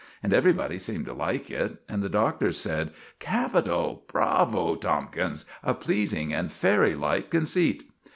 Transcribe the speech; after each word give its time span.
And 0.23 0.33
everybody 0.33 0.79
seemed 0.79 1.05
to 1.05 1.13
like 1.13 1.51
it; 1.51 1.77
and 1.87 2.01
the 2.01 2.09
Doctor 2.09 2.51
said: 2.51 2.91
"Capital! 3.19 4.03
Bravo, 4.11 4.73
Tomkins 4.75 5.45
a 5.61 5.75
pleasing 5.75 6.33
and 6.33 6.51
fairy 6.51 6.95
like 6.95 7.29
conceit!" 7.29 7.83